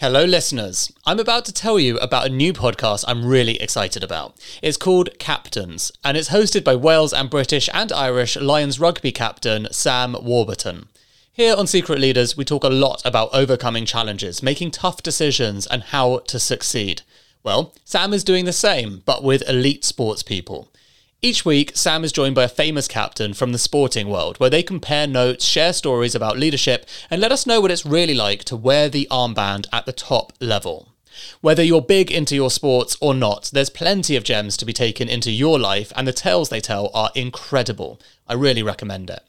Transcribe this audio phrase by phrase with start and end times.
[0.00, 0.92] Hello, listeners.
[1.06, 4.36] I'm about to tell you about a new podcast I'm really excited about.
[4.62, 9.66] It's called Captains, and it's hosted by Wales and British and Irish Lions rugby captain
[9.72, 10.86] Sam Warburton.
[11.32, 15.82] Here on Secret Leaders, we talk a lot about overcoming challenges, making tough decisions, and
[15.82, 17.02] how to succeed.
[17.42, 20.72] Well, Sam is doing the same, but with elite sports people.
[21.20, 24.62] Each week, Sam is joined by a famous captain from the sporting world, where they
[24.62, 28.56] compare notes, share stories about leadership, and let us know what it's really like to
[28.56, 30.94] wear the armband at the top level.
[31.40, 35.08] Whether you're big into your sports or not, there's plenty of gems to be taken
[35.08, 38.00] into your life, and the tales they tell are incredible.
[38.28, 39.24] I really recommend it.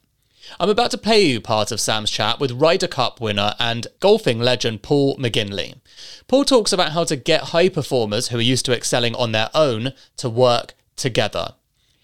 [0.60, 4.38] I'm about to play you part of Sam's chat with Ryder Cup winner and golfing
[4.38, 5.80] legend Paul McGinley.
[6.28, 9.50] Paul talks about how to get high performers who are used to excelling on their
[9.56, 11.56] own to work together.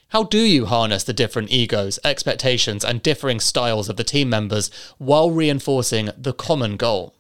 [0.10, 4.70] How do you harness the different egos, expectations, and differing styles of the team members
[5.00, 7.16] while reinforcing the common goal?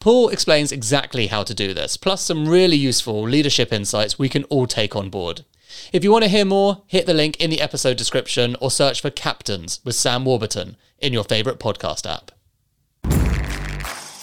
[0.00, 4.44] Paul explains exactly how to do this, plus some really useful leadership insights we can
[4.44, 5.44] all take on board.
[5.92, 9.02] If you want to hear more, hit the link in the episode description or search
[9.02, 12.30] for Captains with Sam Warburton in your favourite podcast app.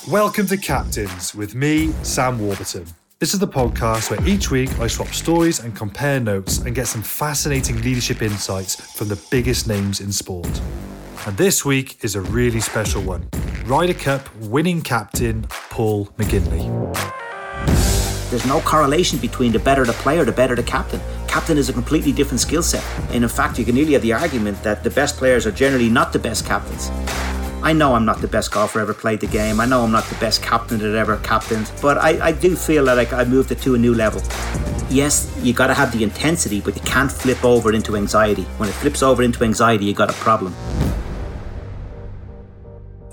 [0.09, 2.87] Welcome to Captains with me, Sam Warburton.
[3.19, 6.87] This is the podcast where each week I swap stories and compare notes and get
[6.87, 10.61] some fascinating leadership insights from the biggest names in sport.
[11.25, 13.27] And this week is a really special one
[13.65, 16.63] Ryder Cup winning captain Paul McGinley.
[18.29, 21.01] There's no correlation between the better the player, the better the captain.
[21.27, 22.85] Captain is a completely different skill set.
[23.11, 25.89] And in fact, you can nearly have the argument that the best players are generally
[25.89, 26.89] not the best captains.
[27.61, 29.59] I know I'm not the best golfer ever played the game.
[29.59, 32.85] I know I'm not the best captain that ever captained, but I, I do feel
[32.85, 34.21] that like I moved it to a new level.
[34.89, 38.43] Yes, you got to have the intensity, but you can't flip over into anxiety.
[38.57, 40.55] When it flips over into anxiety, you got a problem.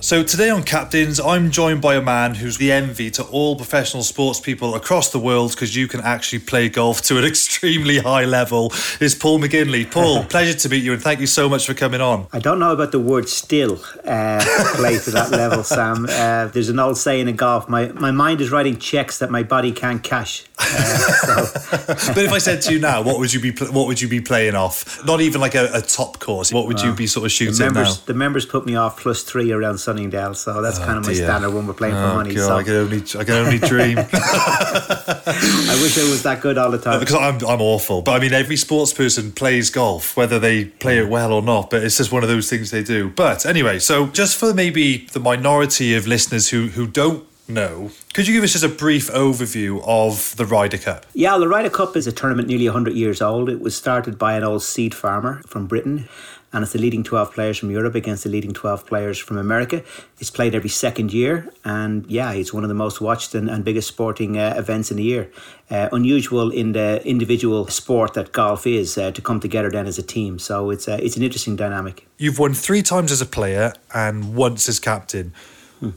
[0.06, 4.04] So today on Captains, I'm joined by a man who's the envy to all professional
[4.04, 8.24] sports people across the world because you can actually play golf to an extremely high
[8.24, 8.72] level.
[9.00, 9.90] Is Paul McGinley.
[9.90, 12.28] Paul, pleasure to meet you and thank you so much for coming on.
[12.32, 14.44] I don't know about the word still uh,
[14.76, 16.06] play to that level, Sam.
[16.16, 19.42] Uh, there's an old saying in golf: my my mind is writing checks that my
[19.42, 20.44] body can't cash.
[20.58, 21.46] Uh,
[21.86, 24.20] but if I said to you now, what would you be what would you be
[24.20, 25.04] playing off?
[25.04, 26.52] Not even like a, a top course.
[26.52, 28.02] What would you be sort of shooting the members, now?
[28.06, 31.12] The members put me off plus three around Sunningdale, so that's Oh, kind of my
[31.12, 31.24] dear.
[31.26, 32.34] standard when we're playing Oh, for money.
[32.34, 33.98] God, so I can only I can only dream.
[35.18, 37.00] I wish I was that good all the time.
[37.00, 38.02] because I'm I'm awful.
[38.02, 41.70] But I mean, every sports person plays golf, whether they play it well or not.
[41.70, 43.10] But it's just one of those things they do.
[43.10, 48.26] But anyway, so just for maybe the minority of listeners who who don't know, could
[48.26, 51.06] you give us just a brief overview of the Ryder Cup?
[51.14, 53.48] Yeah, the Ryder Cup is a tournament nearly 100 years old.
[53.48, 56.08] It was started by an old seed farmer from Britain,
[56.52, 59.82] and it's the leading 12 players from Europe against the leading 12 players from America.
[60.18, 63.64] It's played every second year, and yeah, it's one of the most watched and, and
[63.64, 65.30] biggest sporting uh, events in the year.
[65.70, 69.98] Uh, unusual in the individual sport that golf is uh, to come together then as
[69.98, 70.38] a team.
[70.38, 72.06] So it's uh, it's an interesting dynamic.
[72.18, 75.32] You've won three times as a player and once as captain.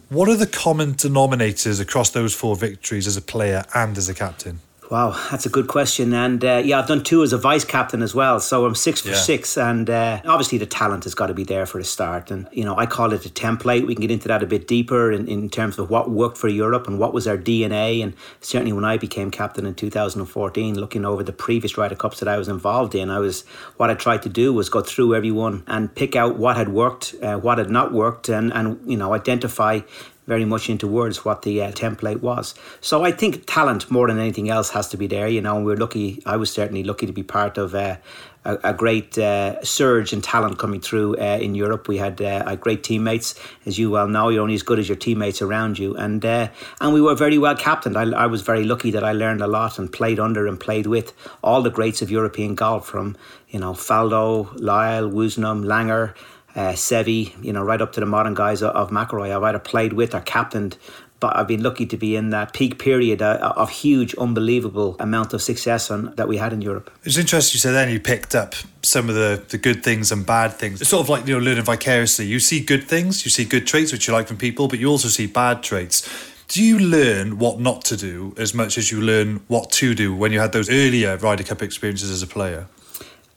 [0.10, 4.14] What are the common denominators across those four victories as a player and as a
[4.14, 4.60] captain?
[4.90, 6.16] Wow, that's a good question.
[6.16, 8.40] And uh, yeah, I've done two as a vice captain as well.
[8.40, 9.16] So I'm six for Yeah.
[9.18, 9.56] six.
[9.56, 12.32] And uh, obviously, the talent has got to be there for a start.
[12.32, 13.86] And, you know, I call it a template.
[13.86, 16.48] We can get into that a bit deeper in, in terms of what worked for
[16.48, 18.02] Europe and what was our DNA.
[18.02, 22.28] And certainly, when I became captain in 2014, looking over the previous Ryder Cups that
[22.28, 23.44] I was involved in, I was
[23.78, 27.14] what I tried to do was go through everyone and pick out what had worked,
[27.22, 29.82] uh, what had not worked, and, and, you know, identify
[30.30, 32.54] very much into words what the uh, template was.
[32.80, 35.28] So I think talent more than anything else has to be there.
[35.28, 36.22] You know, and we're lucky.
[36.26, 37.76] I was certainly lucky to be part of.
[37.76, 37.98] Uh,
[38.46, 41.88] a, great uh, surge in talent coming through uh, in Europe.
[41.88, 43.36] We had uh, great teammates,
[43.66, 44.30] as you well know.
[44.30, 46.48] You're only as good as your teammates around you, and uh,
[46.80, 47.98] and we were very well captained.
[47.98, 50.88] I, I was very lucky that I learned a lot and played under and played
[50.88, 51.14] with
[51.44, 53.18] all the greats of European golf, from
[53.50, 56.16] you know Faldo, Lyle, Woosnam, Langer
[56.60, 59.34] uh, Seve, you know, right up to the modern guys of, of McIlroy.
[59.34, 60.78] I've either played with or captained,
[61.22, 65.32] but I've been lucky to be in that peak period uh, of huge, unbelievable amount
[65.32, 66.92] of success on, that we had in Europe.
[67.06, 70.26] It's interesting you said then you picked up some of the, the good things and
[70.26, 70.82] bad things.
[70.82, 72.26] It's sort of like you know learning vicariously.
[72.26, 74.90] You see good things, you see good traits which you like from people, but you
[74.90, 76.08] also see bad traits.
[76.50, 80.14] Do you learn what not to do as much as you learn what to do
[80.14, 82.68] when you had those earlier Ryder Cup experiences as a player?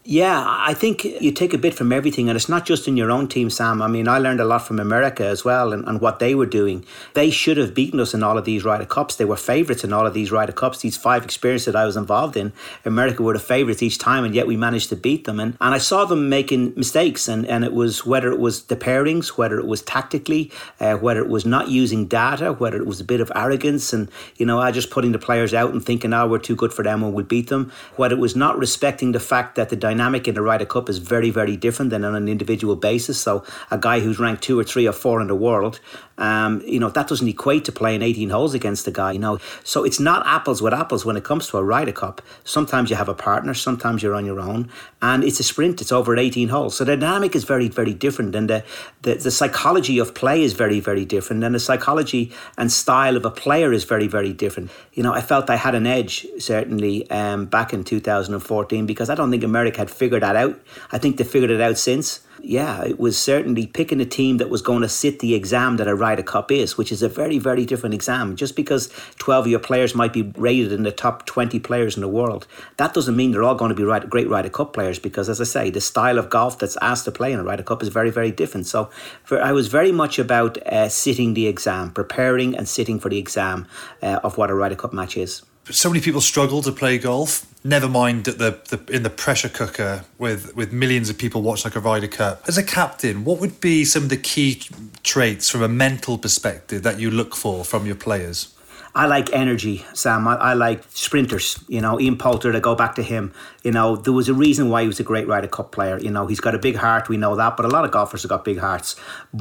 [0.04, 3.12] Yeah, I think you take a bit from everything, and it's not just in your
[3.12, 3.80] own team, Sam.
[3.80, 6.46] I mean, I learned a lot from America as well and, and what they were
[6.46, 6.84] doing.
[7.14, 9.14] They should have beaten us in all of these Ryder Cups.
[9.14, 10.80] They were favourites in all of these Ryder Cups.
[10.80, 12.52] These five experiences that I was involved in,
[12.84, 15.38] America were the favourites each time, and yet we managed to beat them.
[15.38, 18.76] And, and I saw them making mistakes, and, and it was whether it was the
[18.76, 20.50] pairings, whether it was tactically,
[20.80, 24.10] uh, whether it was not using data, whether it was a bit of arrogance, and,
[24.34, 26.82] you know, I just putting the players out and thinking, oh, we're too good for
[26.82, 30.26] them and we'll beat them, whether it was not respecting the fact that the dynamic
[30.26, 33.20] in the Ryder Cup is very, very different than on an individual basis.
[33.20, 35.80] So a guy who's ranked two or three or four in the world,
[36.18, 39.38] um, you know, that doesn't equate to playing 18 holes against a guy, you know.
[39.64, 42.22] So it's not apples with apples when it comes to a Ryder Cup.
[42.44, 45.80] Sometimes you have a partner, sometimes you're on your own, and it's a sprint.
[45.80, 46.76] It's over 18 holes.
[46.76, 48.64] So the dynamic is very, very different, and the,
[49.02, 53.24] the, the psychology of play is very, very different, and the psychology and style of
[53.24, 54.70] a player is very, very different.
[54.94, 59.14] You know, I felt I had an edge certainly um, back in 2014 because I
[59.14, 60.60] don't think America had figured that out.
[60.90, 64.50] I think they figured it out since yeah, it was certainly picking a team that
[64.50, 67.38] was going to sit the exam that a Ryder Cup is, which is a very,
[67.38, 68.34] very different exam.
[68.34, 72.00] Just because 12 of your players might be rated in the top 20 players in
[72.00, 72.48] the world,
[72.78, 75.44] that doesn't mean they're all going to be great Ryder Cup players because, as I
[75.44, 78.10] say, the style of golf that's asked to play in a Ryder Cup is very,
[78.10, 78.66] very different.
[78.66, 78.90] So
[79.22, 83.18] for, I was very much about uh, sitting the exam, preparing and sitting for the
[83.18, 83.68] exam
[84.02, 87.46] uh, of what a Ryder Cup match is so many people struggle to play golf.
[87.64, 91.70] Never mind that the, the in the pressure cooker with with millions of people watching
[91.70, 92.42] like a Ryder Cup.
[92.48, 94.60] As a captain, what would be some of the key
[95.04, 98.52] traits from a mental perspective that you look for from your players?
[98.94, 100.28] I like energy, Sam.
[100.28, 101.64] I, I, like sprinters.
[101.66, 103.32] You know, Ian Poulter, to go back to him,
[103.62, 105.98] you know, there was a reason why he was a great Ryder Cup player.
[105.98, 108.22] You know, he's got a big heart, we know that, but a lot of golfers
[108.22, 108.96] have got big hearts.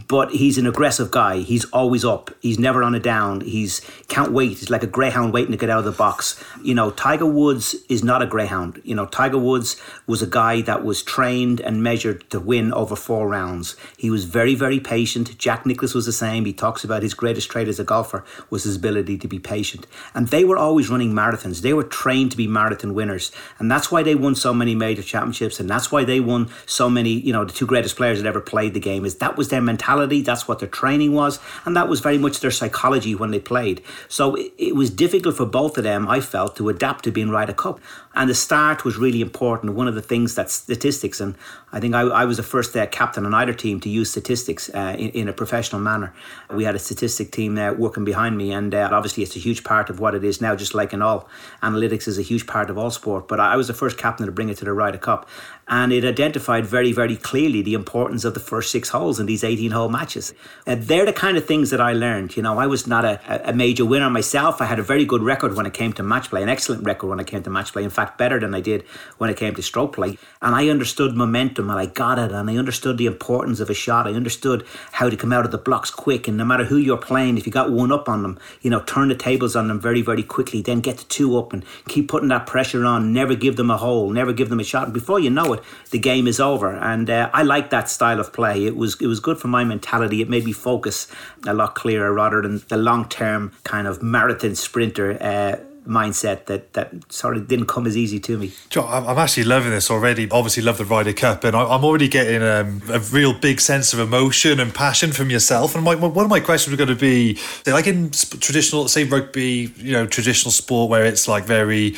[0.07, 1.39] But he's an aggressive guy.
[1.39, 2.31] He's always up.
[2.41, 3.41] He's never on a down.
[3.41, 4.59] He's can't wait.
[4.59, 6.41] He's like a greyhound waiting to get out of the box.
[6.63, 8.81] You know, Tiger Woods is not a greyhound.
[8.83, 12.95] You know, Tiger Woods was a guy that was trained and measured to win over
[12.95, 13.75] four rounds.
[13.97, 15.37] He was very, very patient.
[15.37, 16.45] Jack Nicklaus was the same.
[16.45, 19.87] He talks about his greatest trait as a golfer was his ability to be patient.
[20.13, 21.61] And they were always running marathons.
[21.61, 23.31] They were trained to be marathon winners.
[23.59, 25.59] And that's why they won so many major championships.
[25.59, 28.41] And that's why they won so many, you know, the two greatest players that ever
[28.41, 30.21] played the game is that was their mentality.
[30.21, 31.39] That's what their training was.
[31.65, 33.81] And that was very much their psychology when they played.
[34.07, 37.29] So it, it was difficult for both of them, I felt, to adapt to being
[37.29, 37.79] Ryder Cup.
[38.13, 39.73] And the start was really important.
[39.73, 41.35] One of the things that statistics, and
[41.71, 44.69] I think I, I was the first uh, captain on either team to use statistics
[44.73, 46.13] uh, in, in, a professional manner.
[46.49, 49.63] We had a statistic team there working behind me, and uh, obviously it's a huge
[49.63, 51.29] part of what it is now, just like in all.
[51.63, 54.31] Analytics is a huge part of all sport, but I was the first captain to
[54.31, 55.29] bring it to the Ryder Cup
[55.71, 59.41] and it identified very, very clearly the importance of the first six holes in these
[59.41, 60.33] 18 hole matches.
[60.65, 62.35] And they're the kind of things that I learned.
[62.35, 64.61] You know, I was not a, a major winner myself.
[64.61, 67.07] I had a very good record when it came to match play, an excellent record
[67.07, 67.85] when it came to match play.
[67.85, 68.83] In fact, better than I did
[69.17, 70.17] when it came to stroke play.
[70.41, 73.73] And I understood momentum and I got it and I understood the importance of a
[73.73, 74.07] shot.
[74.07, 76.27] I understood how to come out of the blocks quick.
[76.27, 78.81] And no matter who you're playing, if you got one up on them, you know,
[78.81, 82.07] turn the tables on them very, very quickly, then get the two up and keep
[82.07, 83.13] putting that pressure on.
[83.13, 84.85] Never give them a hole, never give them a shot.
[84.85, 86.71] And before you know it, the game is over.
[86.71, 88.65] And uh, I like that style of play.
[88.65, 90.21] It was it was good for my mentality.
[90.21, 91.07] It made me focus
[91.45, 95.17] a lot clearer rather than the long term kind of marathon sprinter.
[95.21, 98.51] Uh, mindset that that sort of didn't come as easy to me.
[98.75, 100.29] I'm actually loving this already.
[100.29, 103.99] Obviously, love the Ryder Cup, and I'm already getting um, a real big sense of
[103.99, 105.75] emotion and passion from yourself.
[105.75, 109.73] And my, one of my questions was going to be, like in traditional, say rugby,
[109.77, 111.95] you know, traditional sport where it's like very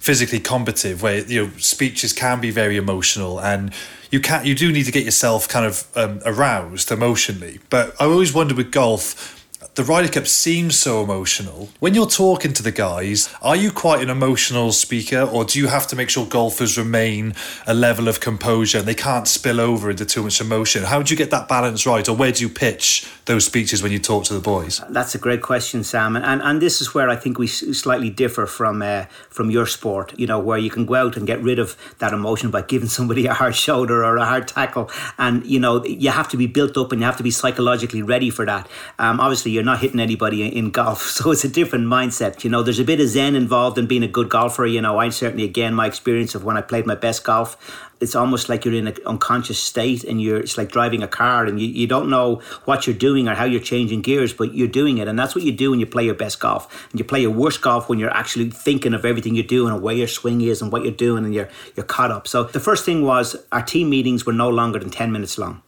[0.00, 3.70] physically combative where you know speeches can be very emotional and
[4.10, 8.06] you can you do need to get yourself kind of um, aroused emotionally but i
[8.06, 9.39] always wonder with golf
[9.76, 11.70] the Ryder Cup seems so emotional.
[11.78, 15.68] When you're talking to the guys, are you quite an emotional speaker, or do you
[15.68, 17.34] have to make sure golfers remain
[17.68, 20.82] a level of composure and they can't spill over into too much emotion?
[20.82, 23.92] How do you get that balance right, or where do you pitch those speeches when
[23.92, 24.80] you talk to the boys?
[24.90, 28.46] That's a great question, Sam, and and this is where I think we slightly differ
[28.46, 30.18] from uh, from your sport.
[30.18, 32.88] You know, where you can go out and get rid of that emotion by giving
[32.88, 36.48] somebody a hard shoulder or a hard tackle, and you know you have to be
[36.48, 38.68] built up and you have to be psychologically ready for that.
[38.98, 41.10] Um, obviously you're not hitting anybody in golf.
[41.20, 42.44] So it's a different mindset.
[42.44, 44.64] You know, there's a bit of zen involved in being a good golfer.
[44.64, 47.58] You know, I certainly, again, my experience of when I played my best golf,
[48.00, 51.44] it's almost like you're in an unconscious state and you're it's like driving a car
[51.44, 54.68] and you, you don't know what you're doing or how you're changing gears but you're
[54.68, 57.04] doing it and that's what you do when you play your best golf and you
[57.04, 60.08] play your worst golf when you're actually thinking of everything you're doing and where your
[60.08, 63.04] swing is and what you're doing and you're you're caught up so the first thing
[63.04, 65.62] was our team meetings were no longer than 10 minutes long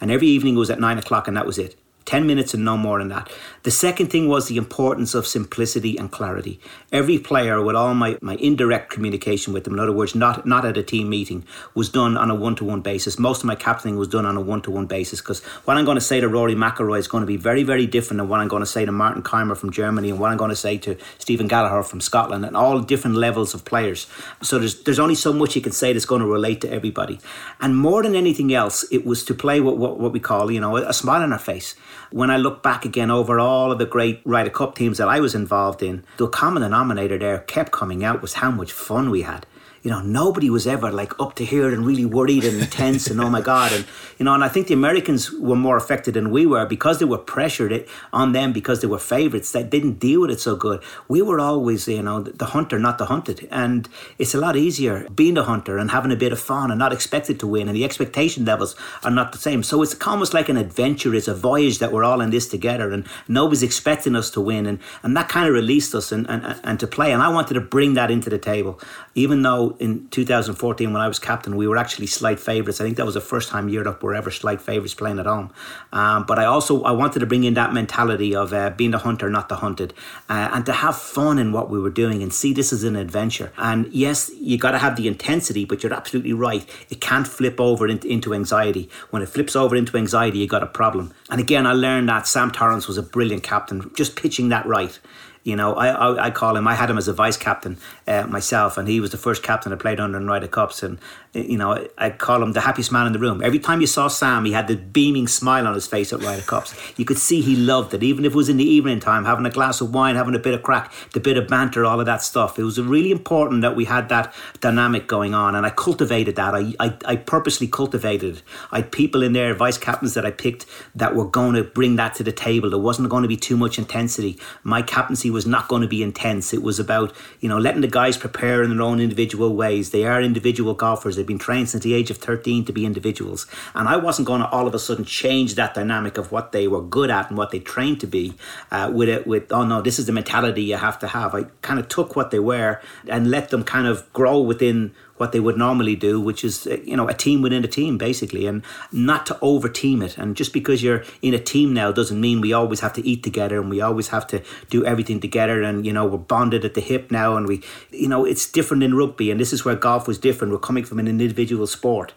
[0.00, 1.76] and every evening was at 9 o'clock and that was it
[2.10, 3.30] 10 minutes and no more than that.
[3.62, 6.58] The second thing was the importance of simplicity and clarity.
[6.90, 10.64] Every player, with all my, my indirect communication with them, in other words, not, not
[10.64, 13.16] at a team meeting, was done on a one to one basis.
[13.16, 15.84] Most of my captaining was done on a one to one basis because what I'm
[15.84, 18.40] going to say to Rory McIlroy is going to be very, very different than what
[18.40, 20.78] I'm going to say to Martin Kaymer from Germany and what I'm going to say
[20.78, 24.08] to Stephen Gallagher from Scotland and all different levels of players.
[24.42, 27.20] So there's, there's only so much you can say that's going to relate to everybody.
[27.60, 30.58] And more than anything else, it was to play what, what, what we call, you
[30.58, 31.76] know, a smile on our face.
[32.12, 35.20] When I look back again over all of the great Ryder Cup teams that I
[35.20, 39.22] was involved in, the common denominator there kept coming out was how much fun we
[39.22, 39.46] had
[39.82, 43.18] you know, nobody was ever like up to here and really worried and intense and
[43.20, 43.72] oh my God.
[43.72, 43.86] And,
[44.18, 47.06] you know, and I think the Americans were more affected than we were because they
[47.06, 50.82] were pressured on them because they were favourites that didn't deal with it so good.
[51.08, 53.48] We were always, you know, the hunter, not the hunted.
[53.50, 56.78] And it's a lot easier being the hunter and having a bit of fun and
[56.78, 57.66] not expected to win.
[57.66, 59.62] And the expectation levels are not the same.
[59.62, 61.14] So it's almost like an adventure.
[61.14, 64.66] It's a voyage that we're all in this together and nobody's expecting us to win.
[64.66, 67.12] And, and that kind of released us and, and, and to play.
[67.12, 68.78] And I wanted to bring that into the table,
[69.14, 72.80] even though in 2014 when I was captain, we were actually slight favourites.
[72.80, 75.52] I think that was the first time Europe were ever slight favourites playing at home.
[75.92, 78.98] Um, but I also I wanted to bring in that mentality of uh, being the
[78.98, 79.94] hunter, not the hunted,
[80.28, 82.96] uh, and to have fun in what we were doing and see this as an
[82.96, 83.52] adventure.
[83.56, 86.68] And yes, you got to have the intensity, but you're absolutely right.
[86.88, 88.88] It can't flip over into, into anxiety.
[89.10, 91.12] When it flips over into anxiety, you got a problem.
[91.30, 94.98] And again, I learned that Sam Torrance was a brilliant captain, just pitching that right.
[95.42, 96.68] You know, I, I, I call him.
[96.68, 99.72] I had him as a vice captain uh, myself, and he was the first captain
[99.72, 100.82] I played under in Ryder Cups.
[100.82, 100.98] And
[101.32, 103.42] you know, I call him the happiest man in the room.
[103.42, 106.42] Every time you saw Sam, he had the beaming smile on his face at Ryder
[106.42, 106.74] Cups.
[106.96, 109.46] You could see he loved it, even if it was in the evening time, having
[109.46, 112.04] a glass of wine, having a bit of crack, the bit of banter, all of
[112.06, 112.58] that stuff.
[112.58, 116.54] It was really important that we had that dynamic going on, and I cultivated that.
[116.54, 118.42] I, I, I purposely cultivated it.
[118.70, 121.96] I had people in there, vice captains that I picked, that were going to bring
[121.96, 122.68] that to the table.
[122.68, 124.38] There wasn't going to be too much intensity.
[124.62, 126.52] My captaincy was not going to be intense.
[126.52, 129.90] It was about, you know, letting the guys prepare in their own individual ways.
[129.90, 131.16] They are individual golfers.
[131.16, 133.46] They've been trained since the age of 13 to be individuals.
[133.74, 136.68] And I wasn't going to all of a sudden change that dynamic of what they
[136.68, 138.34] were good at and what they trained to be
[138.70, 141.34] uh, with it, with, oh no, this is the mentality you have to have.
[141.34, 145.32] I kind of took what they were and let them kind of grow within what
[145.32, 148.46] they would normally do, which is uh, you know a team within a team basically,
[148.46, 150.16] and not to over team it.
[150.16, 153.22] And just because you're in a team now doesn't mean we always have to eat
[153.22, 155.62] together and we always have to do everything together.
[155.62, 158.82] And you know we're bonded at the hip now, and we you know it's different
[158.82, 160.52] in rugby, and this is where golf was different.
[160.52, 162.14] We're coming from an individual sport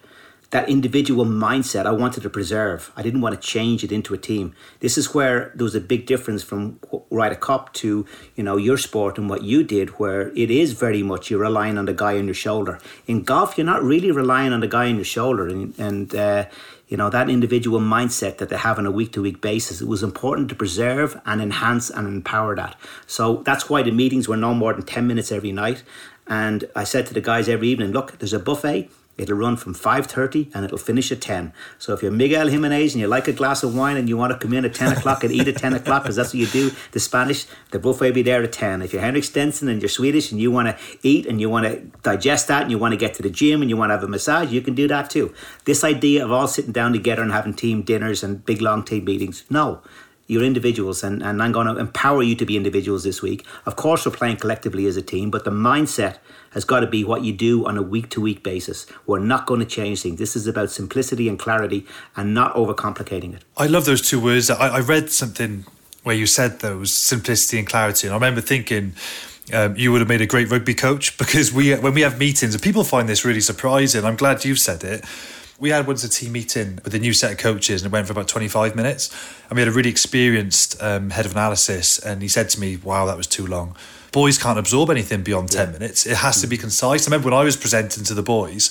[0.54, 2.92] that individual mindset I wanted to preserve.
[2.96, 4.54] I didn't want to change it into a team.
[4.82, 6.80] This is where there was a big difference from
[7.10, 8.06] Ryder Cup to
[8.36, 11.80] you know your sport and what you did, where it is very much you're relying
[11.80, 12.80] on the guy on your shoulder.
[13.08, 16.46] In golf, you're not really relying on the guy on your shoulder, and, and uh,
[16.88, 19.82] you know that individual mindset that they have on a week to week basis.
[19.82, 22.76] It was important to preserve and enhance and empower that.
[23.08, 25.82] So that's why the meetings were no more than ten minutes every night.
[26.28, 29.76] And I said to the guys every evening, look, there's a buffet It'll run from
[29.76, 31.54] 5.30 and it'll finish at 10.
[31.78, 34.34] So if you're Miguel Jimenez and you like a glass of wine and you want
[34.34, 36.48] to come in at 10 o'clock and eat at 10 o'clock, because that's what you
[36.48, 38.82] do, the Spanish, the buffet will be there at 10.
[38.82, 41.68] If you're Henrik Stenson and you're Swedish and you want to eat and you want
[41.68, 43.94] to digest that and you want to get to the gym and you want to
[43.94, 45.34] have a massage, you can do that too.
[45.66, 49.06] This idea of all sitting down together and having team dinners and big long team
[49.06, 49.82] meetings, no
[50.28, 53.46] you're individuals and, and I'm going to empower you to be individuals this week.
[53.66, 56.18] Of course, we're playing collectively as a team, but the mindset
[56.52, 58.86] has got to be what you do on a week to week basis.
[59.06, 60.20] We're not going to change things.
[60.20, 63.44] This is about simplicity and clarity and not overcomplicating it.
[63.58, 64.50] I love those two words.
[64.50, 65.66] I, I read something
[66.04, 68.08] where you said those simplicity and clarity.
[68.08, 68.94] And I remember thinking,
[69.52, 72.54] um, you would have made a great rugby coach because we when we have meetings
[72.54, 74.06] and people find this really surprising.
[74.06, 75.04] I'm glad you've said it.
[75.64, 78.06] We had once a team meeting with a new set of coaches and it went
[78.06, 79.10] for about 25 minutes.
[79.50, 82.76] And we had a really experienced um, head of analysis and he said to me,
[82.76, 83.74] Wow, that was too long
[84.12, 85.74] boys can't absorb anything beyond 10 yeah.
[85.74, 86.06] minutes.
[86.06, 87.06] It has to be concise.
[87.06, 88.70] I remember when I was presenting to the boys,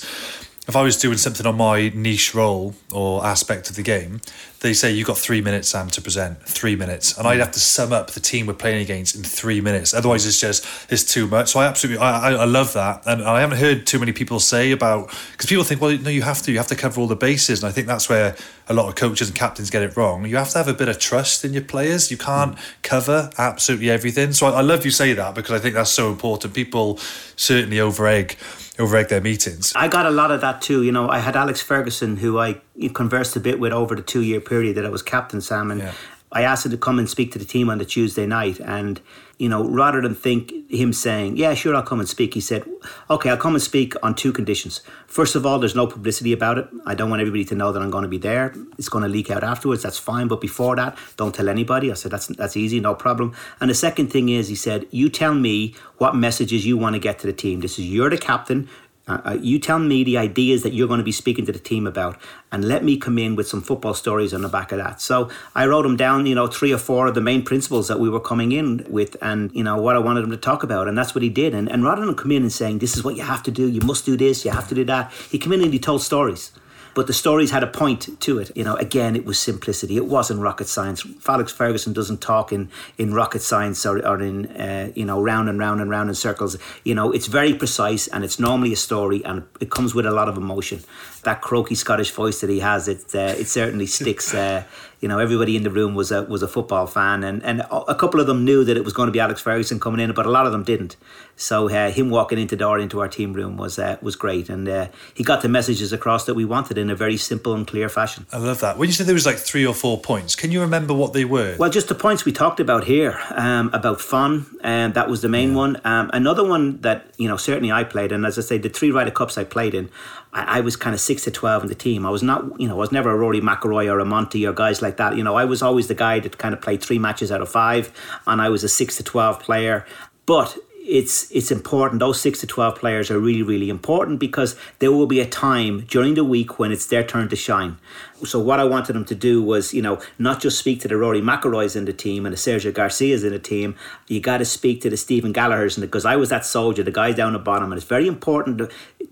[0.65, 4.21] if I was doing something on my niche role or aspect of the game,
[4.61, 6.41] they say you've got three minutes, Sam, to present.
[6.43, 9.59] Three minutes, and I'd have to sum up the team we're playing against in three
[9.59, 9.93] minutes.
[9.93, 11.51] Otherwise, it's just it's too much.
[11.51, 14.71] So I absolutely I, I love that, and I haven't heard too many people say
[14.71, 17.15] about because people think, well, no, you have to, you have to cover all the
[17.17, 18.37] bases, and I think that's where
[18.69, 20.25] a lot of coaches and captains get it wrong.
[20.25, 22.09] You have to have a bit of trust in your players.
[22.09, 22.61] You can't mm.
[22.83, 24.31] cover absolutely everything.
[24.31, 26.53] So I, I love you say that because I think that's so important.
[26.53, 26.99] People
[27.35, 28.37] certainly over egg
[28.79, 29.71] over at their meetings.
[29.75, 30.83] I got a lot of that too.
[30.83, 32.61] You know, I had Alex Ferguson, who I
[32.93, 35.81] conversed a bit with over the two year period that I was captain, Sam, and
[35.81, 35.93] yeah.
[36.31, 38.99] I asked him to come and speak to the team on the Tuesday night, and
[39.39, 42.63] you know, rather than think him saying, "Yeah, sure, I'll come and speak," he said,
[43.09, 44.81] "Okay, I'll come and speak on two conditions.
[45.07, 46.67] First of all, there's no publicity about it.
[46.85, 48.53] I don't want everybody to know that I'm going to be there.
[48.77, 49.83] It's going to leak out afterwards.
[49.83, 53.33] That's fine, but before that, don't tell anybody." I said, "That's that's easy, no problem."
[53.59, 56.99] And the second thing is, he said, "You tell me what messages you want to
[56.99, 57.61] get to the team.
[57.61, 58.69] This is you're the captain.
[59.05, 61.59] Uh, uh, you tell me the ideas that you're going to be speaking to the
[61.59, 62.17] team about,
[62.53, 65.01] and let me come in with some football stories on the back of that.
[65.01, 67.99] So I wrote them down, you know, three or four of the main principles that
[67.99, 70.87] we were coming in with, and you know what I wanted him to talk about,
[70.87, 71.53] and that's what he did.
[71.53, 73.67] And, and rather than come in and saying this is what you have to do,
[73.67, 76.01] you must do this, you have to do that, he came in and he told
[76.01, 76.51] stories
[76.95, 78.51] but the stories had a point to it.
[78.55, 79.97] You know, again, it was simplicity.
[79.97, 81.05] It wasn't rocket science.
[81.27, 85.49] Alex Ferguson doesn't talk in, in rocket science or, or in, uh, you know, round
[85.49, 86.57] and round and round in circles.
[86.83, 90.11] You know, it's very precise and it's normally a story and it comes with a
[90.11, 90.81] lot of emotion.
[91.23, 94.33] That croaky Scottish voice that he has, it, uh, it certainly sticks.
[94.33, 94.63] Uh,
[95.03, 97.93] you know, everybody in the room was a was a football fan, and and a
[97.93, 100.25] couple of them knew that it was going to be Alex Ferguson coming in, but
[100.25, 100.95] a lot of them didn't.
[101.35, 104.69] So uh, him walking into door into our team room was uh, was great, and
[104.69, 107.89] uh, he got the messages across that we wanted in a very simple and clear
[107.89, 108.25] fashion.
[108.31, 108.77] I love that.
[108.77, 111.25] When you said there was like three or four points, can you remember what they
[111.25, 111.57] were?
[111.59, 115.21] Well, just the points we talked about here um, about fun, and um, that was
[115.21, 115.57] the main yeah.
[115.57, 115.81] one.
[115.83, 118.91] Um, another one that you know certainly I played, and as I say, the three
[118.91, 119.89] Ryder Cups I played in,
[120.33, 122.05] I, I, was kind of six to twelve in the team.
[122.05, 124.53] I was not, you know, I was never a Rory McIlroy or a Monty or
[124.53, 125.15] guys like that.
[125.15, 127.49] You know, I was always the guy that kind of played three matches out of
[127.49, 127.91] five,
[128.27, 129.85] and I was a six to twelve player.
[130.25, 131.99] But it's it's important.
[131.99, 135.81] Those six to twelve players are really really important because there will be a time
[135.81, 137.77] during the week when it's their turn to shine.
[138.25, 140.95] So what I wanted them to do was, you know, not just speak to the
[140.95, 143.75] Rory McIlroys in the team and the Sergio Garcias in the team.
[144.07, 146.91] You got to speak to the Stephen Gallagher's and because I was that soldier, the
[146.91, 148.61] guys down the bottom, and it's very important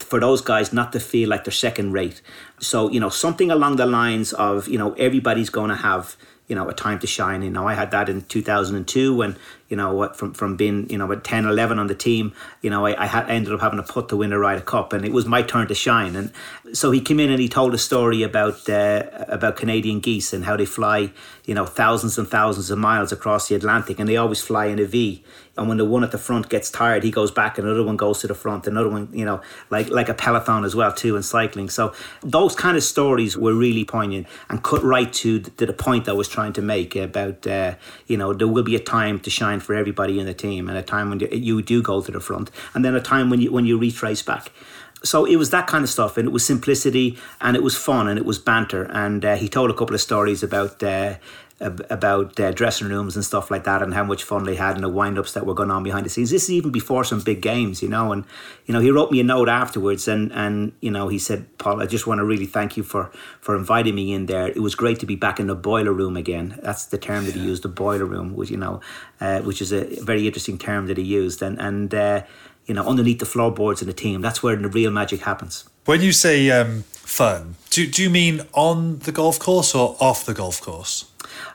[0.01, 2.22] for those guys not to feel like they're second rate.
[2.60, 6.15] So you know, something along the lines of, you know, everybody's going to have
[6.48, 7.43] you know a time to shine.
[7.43, 9.38] You know, I had that in 2002 when
[9.71, 12.33] you know from from being you know at 10, 11 on the team.
[12.61, 14.91] You know, I, I had, ended up having a putt to win a Ryder Cup,
[14.91, 16.15] and it was my turn to shine.
[16.15, 16.31] And
[16.73, 20.43] so he came in and he told a story about uh, about Canadian geese and
[20.45, 21.11] how they fly
[21.45, 24.77] you know thousands and thousands of miles across the Atlantic, and they always fly in
[24.77, 25.23] a V
[25.57, 28.21] and when the one at the front gets tired, he goes back, another one goes
[28.21, 31.23] to the front, another one, you know, like like a peloton as well too in
[31.23, 31.69] cycling.
[31.69, 36.07] So those kind of stories were really poignant and cut right to, to the point
[36.07, 37.75] I was trying to make about, uh,
[38.07, 40.77] you know, there will be a time to shine for everybody in the team, and
[40.77, 43.51] a time when you do go to the front, and then a time when you
[43.51, 44.51] when you retrace back.
[45.03, 48.08] So it was that kind of stuff and it was simplicity and it was fun
[48.08, 48.84] and it was banter.
[48.84, 51.15] And uh, he told a couple of stories about uh,
[51.62, 54.84] about uh, dressing rooms and stuff like that and how much fun they had and
[54.84, 56.32] the wind-ups that were going on behind the scenes.
[56.32, 58.25] This is even before some big games you know and
[58.65, 61.82] you know he wrote me a note afterwards and and you know he said paul
[61.82, 64.47] i just want to really thank you for for inviting me in there.
[64.47, 66.60] It was great to be back in the boiler room again.
[66.62, 68.82] That's the term that he used the boiler room which you know
[69.19, 71.41] uh, which is a very interesting term that he used.
[71.41, 72.24] And and uh,
[72.65, 75.65] you know underneath the floorboards in the team that's where the real magic happens.
[75.86, 80.26] When you say um, fun do, do you mean on the golf course or off
[80.26, 81.11] the golf course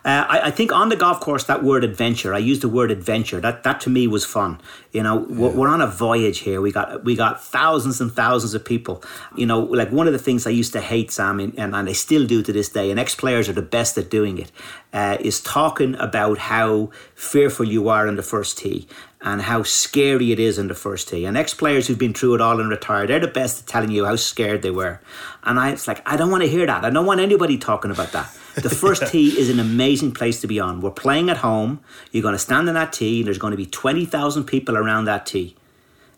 [0.07, 2.93] uh, I, I, think on the golf course, that word adventure, I used the word
[2.93, 3.41] adventure.
[3.41, 4.61] That that to me was fun.
[4.93, 5.37] You know, yeah.
[5.37, 6.61] we're, we're, on a voyage here.
[6.61, 9.03] We got we got thousands and thousands of people.
[9.35, 11.93] You know, like one of the things I used to hate, Sam, and, and I
[11.93, 14.53] still do to this day, and ex players are the best at doing it,
[14.93, 18.87] uh, is talking about how fearful you are in the first tee
[19.23, 21.25] and how scary it is in the first tee.
[21.25, 23.91] And ex players who've been through it all and retired, they're the best at telling
[23.91, 25.01] you how scared they were.
[25.45, 26.85] And I, it's like, I don't want to hear that.
[26.85, 28.31] I don't want anybody talking about that.
[28.55, 30.81] The first tee is an amazing place to be on.
[30.81, 31.81] We're playing at home.
[32.13, 35.07] You're going to stand on that tee, and there's going to be 20,000 people around
[35.07, 35.57] that tee.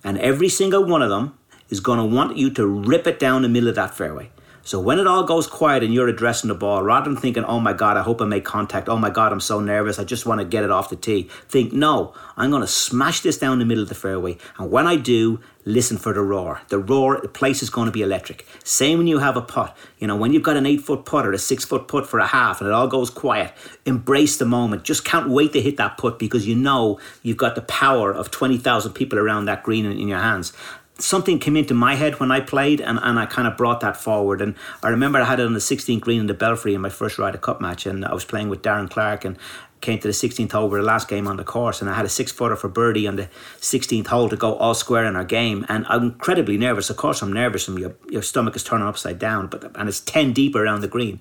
[0.03, 1.39] And every single one of them
[1.71, 4.31] is going to want you to rip it down the middle of that fairway.
[4.69, 7.59] So when it all goes quiet and you're addressing the ball, rather than thinking, oh
[7.59, 8.87] my God, I hope I make contact.
[8.91, 9.99] Oh my God, I'm so nervous.
[9.99, 11.23] I just want to get it off the tee.
[11.49, 14.37] Think, no, I'm going to smash this down the middle of the fairway.
[14.59, 16.61] And when I do, listen for the roar.
[16.69, 18.47] The roar, the place is going to be electric.
[18.63, 19.75] Same when you have a putt.
[20.01, 22.19] You know, when you've got an eight foot putt or a six foot putt for
[22.19, 23.55] a half and it all goes quiet,
[23.87, 24.85] embrace the moment.
[24.85, 28.31] Just can't wait to hit that putt because you know you've got the power of
[28.31, 30.53] 20,000 people around that green in, in your hands
[30.99, 33.97] something came into my head when I played, and, and I kind of brought that
[33.97, 34.41] forward.
[34.41, 36.91] And I remember I had it on the 16th green in the Belfry in my
[36.91, 39.39] first Ryder Cup match, and I was playing with Darren Clarke and
[39.81, 42.09] came to the 16th hole, the last game on the course, and I had a
[42.09, 43.29] six footer for birdie on the
[43.61, 45.65] 16th hole to go all square in our game.
[45.69, 46.91] And I'm incredibly nervous.
[46.91, 50.01] Of course, I'm nervous, and your, your stomach is turning upside down, but and it's
[50.01, 51.21] 10 deep around the green.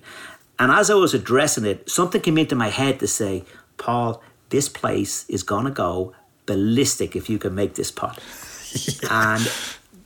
[0.58, 3.44] And as I was addressing it, something came into my head to say,
[3.76, 6.14] Paul, this place is going to go
[6.46, 8.18] ballistic if you can make this putt.
[9.10, 9.42] and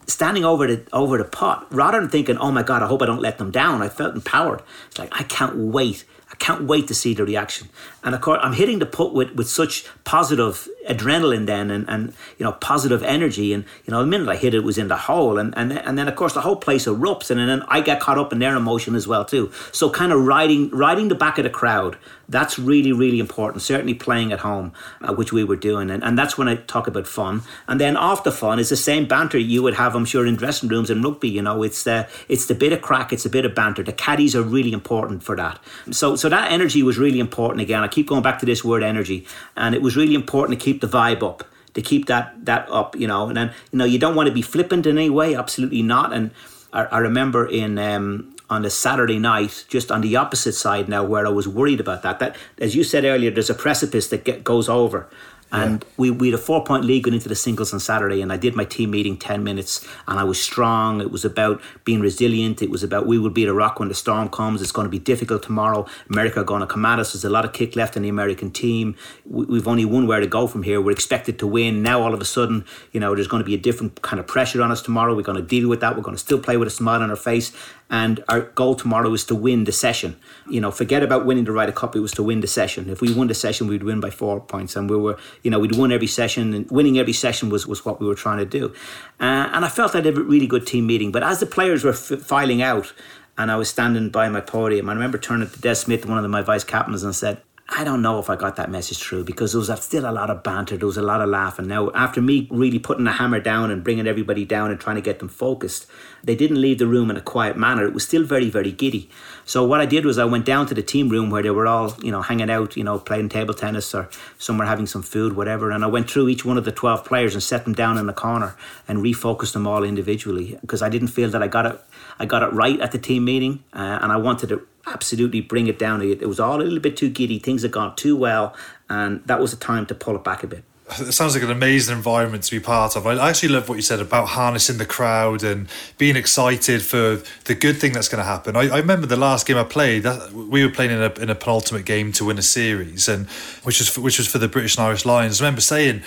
[0.06, 3.06] standing over the over the putt, rather than thinking, "Oh my God, I hope I
[3.06, 4.62] don't let them down," I felt empowered.
[4.88, 6.04] It's like I can't wait.
[6.30, 7.68] I can't wait to see the reaction.
[8.04, 12.12] And of course, I'm hitting the putt with, with such positive adrenaline then and, and
[12.38, 13.52] you know positive energy.
[13.52, 15.38] And you know the minute I hit it was in the hole.
[15.38, 17.30] And and and then of course the whole place erupts.
[17.30, 19.52] And then I get caught up in their emotion as well too.
[19.70, 21.96] So kind of riding riding the back of the crowd
[22.32, 23.62] that's really really important.
[23.62, 25.90] Certainly playing at home uh, which we were doing.
[25.90, 27.42] And, and that's when I talk about fun.
[27.68, 30.68] And then the fun is the same banter you would have I'm sure in dressing
[30.68, 31.62] rooms and rugby you know.
[31.62, 33.82] It's the it's the bit of crack it's a bit of banter.
[33.82, 35.60] The caddies are really important for that.
[35.90, 37.82] So so that energy was really important again.
[37.82, 39.26] I keep going back to this word energy
[39.56, 42.96] and it was really important to keep the vibe up, to keep that that up,
[42.96, 43.28] you know.
[43.28, 46.12] And then you know you don't want to be flippant in any way, absolutely not.
[46.12, 46.30] And
[46.72, 51.02] I, I remember in um, on a Saturday night, just on the opposite side now,
[51.04, 52.18] where I was worried about that.
[52.18, 55.08] That, as you said earlier, there's a precipice that get, goes over,
[55.52, 55.88] and yeah.
[55.98, 58.38] we, we had a four point lead going into the singles on Saturday, and I
[58.38, 61.00] did my team meeting 10 minutes, and I was strong.
[61.00, 62.62] It was about being resilient.
[62.62, 64.62] It was about we will beat Iraq when the storm comes.
[64.62, 65.86] It's going to be difficult tomorrow.
[66.08, 67.12] America are going to come at us.
[67.12, 68.96] There's a lot of kick left in the American team.
[69.26, 70.80] We've only one where to go from here.
[70.80, 71.82] We're expected to win.
[71.82, 74.26] Now, all of a sudden, you know, there's going to be a different kind of
[74.26, 75.14] pressure on us tomorrow.
[75.14, 75.96] We're going to deal with that.
[75.96, 77.52] We're going to still play with a smile on our face.
[77.92, 80.16] And our goal tomorrow is to win the session.
[80.48, 81.94] You know, forget about winning the Ryder Cup.
[81.94, 82.88] It was to win the session.
[82.88, 84.74] If we won the session, we'd win by four points.
[84.74, 86.54] And we were, you know, we'd won every session.
[86.54, 88.72] And winning every session was, was what we were trying to do.
[89.20, 91.12] Uh, and I felt I had a really good team meeting.
[91.12, 92.94] But as the players were f- filing out,
[93.36, 96.30] and I was standing by my podium, I remember turning to Des Smyth, one of
[96.30, 99.52] my vice captains, and said, I don't know if I got that message through because
[99.52, 101.68] there was still a lot of banter, there was a lot of laughing.
[101.68, 105.02] Now, after me really putting the hammer down and bringing everybody down and trying to
[105.02, 105.86] get them focused,
[106.24, 107.86] they didn't leave the room in a quiet manner.
[107.86, 109.08] It was still very, very giddy.
[109.44, 111.66] So what I did was I went down to the team room where they were
[111.66, 115.34] all, you know, hanging out, you know, playing table tennis or somewhere having some food,
[115.34, 115.70] whatever.
[115.70, 118.06] And I went through each one of the 12 players and set them down in
[118.06, 121.80] the corner and refocused them all individually because I didn't feel that I got it,
[122.18, 125.66] I got it right at the team meeting uh, and I wanted to absolutely bring
[125.66, 126.02] it down.
[126.02, 127.38] It, was all a little bit too giddy.
[127.38, 128.54] Things had gone too well,
[128.88, 130.64] and that was the time to pull it back a bit.
[131.00, 133.06] It sounds like an amazing environment to be part of.
[133.06, 137.54] I actually love what you said about harnessing the crowd and being excited for the
[137.54, 138.56] good thing that's going to happen.
[138.56, 140.04] I, I remember the last game I played.
[140.34, 143.26] We were playing in a, in a penultimate game to win a series, and
[143.62, 145.40] which was for, which was for the British and Irish Lions.
[145.40, 146.02] I remember saying,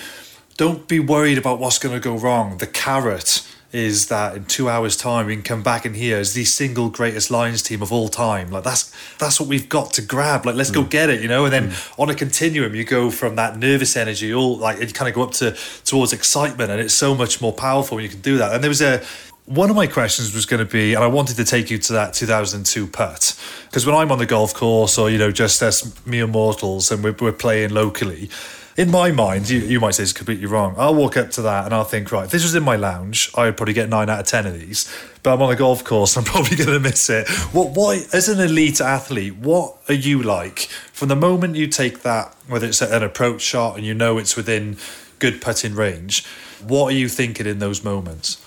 [0.57, 2.57] "Don't be worried about what's going to go wrong.
[2.57, 6.33] The carrot." Is that in two hours' time we can come back and here as
[6.33, 8.49] the single greatest Lions team of all time.
[8.49, 10.45] Like that's that's what we've got to grab.
[10.45, 10.75] Like let's mm.
[10.75, 11.45] go get it, you know.
[11.45, 11.99] And then mm.
[11.99, 15.23] on a continuum, you go from that nervous energy, all like it kind of go
[15.23, 18.53] up to towards excitement, and it's so much more powerful when you can do that.
[18.53, 19.03] And there was a
[19.45, 21.93] one of my questions was going to be, and I wanted to take you to
[21.93, 25.93] that 2002 putt, because when I'm on the golf course or, you know, just as
[26.05, 28.29] mere mortals and we're, we're playing locally,
[28.77, 30.75] in my mind, you, you might say it's completely wrong.
[30.77, 33.31] I'll walk up to that and I'll think, right, if this was in my lounge,
[33.33, 34.93] I would probably get nine out of 10 of these.
[35.23, 37.29] But I'm on a golf course, I'm probably going to miss it.
[37.53, 42.01] What, why, as an elite athlete, what are you like from the moment you take
[42.01, 44.77] that, whether it's an approach shot and you know it's within
[45.19, 46.25] good putting range?
[46.61, 48.41] What are you thinking in those moments?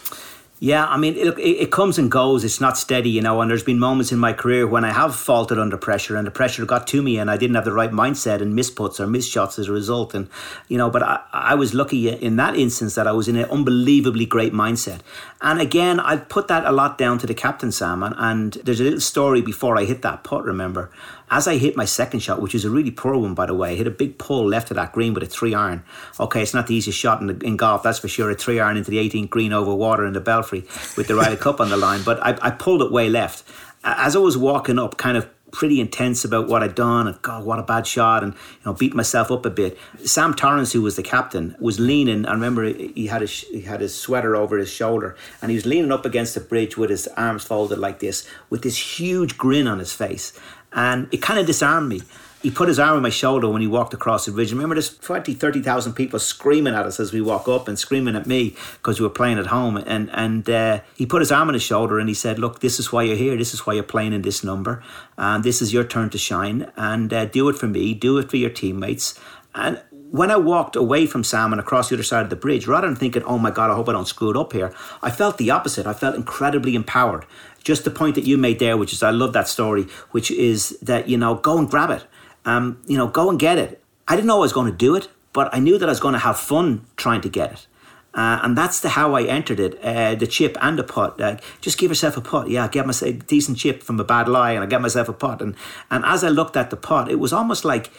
[0.61, 2.43] Yeah, I mean, it, it comes and goes.
[2.43, 3.41] It's not steady, you know.
[3.41, 6.33] And there's been moments in my career when I have faltered under pressure, and the
[6.33, 9.61] pressure got to me, and I didn't have the right mindset, and misputs or misshots
[9.61, 10.15] as a result.
[10.15, 10.29] And
[10.67, 13.49] you know, but I, I was lucky in that instance that I was in an
[13.49, 15.01] unbelievably great mindset.
[15.41, 18.03] And again, I put that a lot down to the captain Sam.
[18.03, 20.45] And, and there's a little story before I hit that putt.
[20.45, 20.91] Remember,
[21.31, 23.73] as I hit my second shot, which is a really poor one, by the way,
[23.73, 25.83] I hit a big pull left of that green with a three iron.
[26.19, 28.31] Okay, it's not the easiest shot in, the, in golf, that's for sure.
[28.31, 30.61] A three iron into the 18th green over water in the belfry
[30.97, 32.03] with the Ryder Cup on the line.
[32.03, 33.45] But I, I pulled it way left.
[33.85, 37.45] As I was walking up, kind of pretty intense about what I'd done and God,
[37.45, 39.79] what a bad shot, and you know, beat myself up a bit.
[40.05, 42.27] Sam Torrance, who was the captain, was leaning.
[42.27, 45.67] I remember he had his he had his sweater over his shoulder, and he was
[45.67, 49.67] leaning up against the bridge with his arms folded like this, with this huge grin
[49.67, 50.33] on his face
[50.79, 52.03] and it kind of disarmed me.
[52.41, 54.53] He put his arm on my shoulder when he walked across the bridge.
[54.53, 58.29] Remember, there's 20, 30,000 people screaming at us as we walk up and screaming at
[58.29, 59.77] me because we were playing at home.
[59.77, 62.79] And and uh, he put his arm on his shoulder and he said, "Look, this
[62.79, 63.37] is why you're here.
[63.37, 64.81] This is why you're playing in this number,
[65.17, 66.71] and this is your turn to shine.
[66.77, 67.93] And uh, do it for me.
[67.93, 69.19] Do it for your teammates."
[69.57, 72.67] And when I walked away from Sam and across the other side of the bridge,
[72.67, 75.11] rather than thinking, oh my God, I hope I don't screw it up here, I
[75.11, 75.87] felt the opposite.
[75.87, 77.27] I felt incredibly empowered
[77.69, 80.79] just the point that you made there, which is I love that story, which is
[80.81, 82.07] that you know go and grab it,
[82.45, 83.83] um, you know go and get it.
[84.07, 86.01] I didn't know I was going to do it, but I knew that I was
[86.01, 87.67] going to have fun trying to get it.
[88.15, 89.79] Uh, and that's the how I entered it.
[89.85, 91.21] Uh, the chip and the putt.
[91.21, 92.49] Uh, just give yourself a putt.
[92.49, 95.13] Yeah, get myself a decent chip from a bad lie, and I get myself a
[95.13, 95.43] putt.
[95.43, 95.55] And
[95.91, 97.91] and as I looked at the putt, it was almost like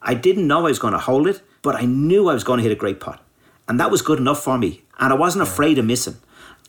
[0.00, 2.58] I didn't know I was going to hold it, but I knew I was going
[2.58, 3.20] to hit a great putt,
[3.68, 4.84] and that was good enough for me.
[4.98, 6.16] And I wasn't afraid of missing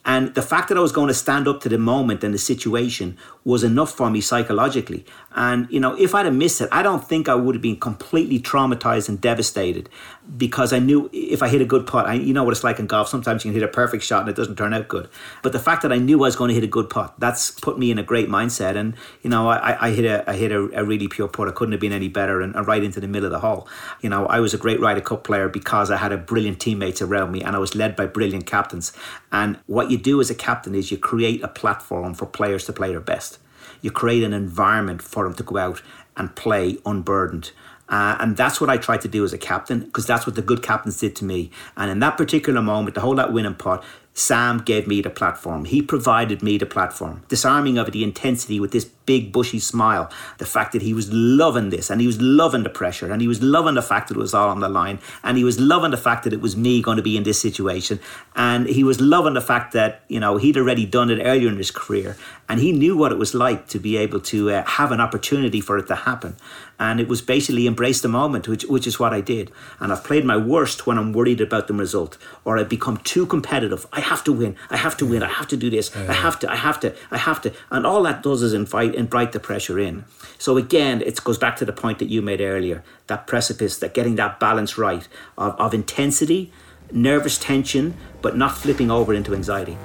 [0.06, 2.40] And the fact that I was going to stand up to the moment and the
[2.40, 5.06] situation was enough for me psychologically.
[5.36, 7.80] And, you know, if I'd have missed it, I don't think I would have been
[7.80, 9.90] completely traumatized and devastated
[10.38, 12.80] because I knew if I hit a good putt, I, you know what it's like
[12.80, 13.10] in golf.
[13.10, 15.10] Sometimes you can hit a perfect shot and it doesn't turn out good.
[15.44, 17.52] But the fact that I knew I was going to hit a good putt, that's
[17.52, 18.76] put me in a great mindset.
[18.76, 21.48] And, you know, I, I hit, a, I hit a, a really pure putt.
[21.48, 23.68] I couldn't have been any better and, and right into the middle of the hole.
[24.02, 27.02] You know, I was a great Ryder Cup player because I had a brilliant teammates
[27.02, 28.94] around me and I was led by brilliant captains.
[29.32, 32.74] And what you do as a captain is you create a platform for players to
[32.74, 33.38] play their best.
[33.82, 35.82] You create an environment for them to go out
[36.18, 37.52] and play unburdened.
[37.88, 40.42] Uh, and that's what I tried to do as a captain because that's what the
[40.42, 41.50] good captains did to me.
[41.76, 43.84] And in that particular moment, the whole that winning putt,
[44.14, 45.66] Sam gave me the platform.
[45.66, 47.24] He provided me the platform.
[47.30, 50.08] Disarming of the intensity with this big bushy smile.
[50.38, 53.28] The fact that he was loving this and he was loving the pressure and he
[53.28, 55.90] was loving the fact that it was all on the line and he was loving
[55.90, 58.00] the fact that it was me going to be in this situation
[58.36, 61.58] and he was loving the fact that, you know, he'd already done it earlier in
[61.58, 62.18] his career
[62.48, 65.60] and he knew what it was like to be able to uh, have an opportunity
[65.60, 66.36] for it to happen.
[66.78, 69.52] And it was basically embrace the moment, which, which is what I did.
[69.80, 73.26] And I've played my worst when I'm worried about the result or I've become too
[73.26, 73.86] competitive.
[74.00, 74.56] Have to win.
[74.70, 75.24] I have to win.
[75.24, 75.96] I have to do this.
[75.96, 76.52] I have to.
[76.52, 76.96] I have to.
[77.12, 77.54] I have to.
[77.72, 80.06] And all that does is invite invite the pressure in.
[80.38, 82.84] So again, it goes back to the point that you made earlier.
[83.08, 85.08] That precipice, that getting that balance right
[85.38, 86.52] of, of intensity,
[86.92, 89.78] nervous tension, but not flipping over into anxiety.